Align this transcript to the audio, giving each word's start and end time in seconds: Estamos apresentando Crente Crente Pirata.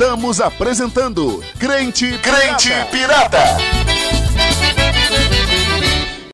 Estamos 0.00 0.40
apresentando 0.40 1.40
Crente 1.58 2.20
Crente 2.22 2.72
Pirata. 2.92 3.77